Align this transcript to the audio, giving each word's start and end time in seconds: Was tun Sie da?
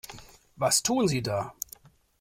Was 0.57 0.81
tun 0.81 1.07
Sie 1.07 1.21
da? 1.21 1.53